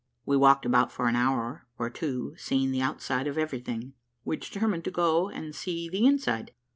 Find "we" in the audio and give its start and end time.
0.25-0.35, 4.25-4.35